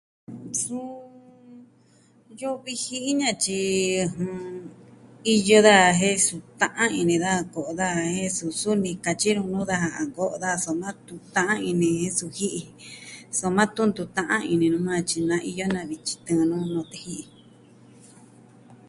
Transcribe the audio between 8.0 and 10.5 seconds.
jen suu suni katyi nu nuu daja a nko'o